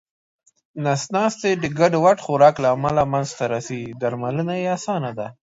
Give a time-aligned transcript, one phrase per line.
[0.83, 5.27] نس ناستی د ګډوډ خوراک له امله منځته راځې درملنه یې اسانه ده